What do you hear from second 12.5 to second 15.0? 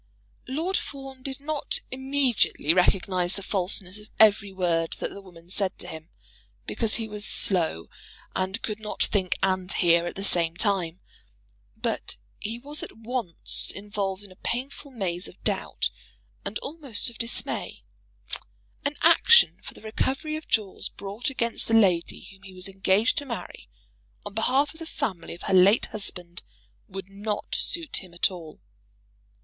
was at once involved in a painful